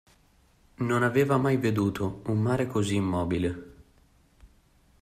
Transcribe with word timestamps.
Non 0.87 1.01
aveva 1.09 1.37
mai 1.37 1.57
veduto 1.57 2.21
un 2.25 2.41
mare 2.41 2.65
così 2.65 2.95
immobile. 2.95 3.73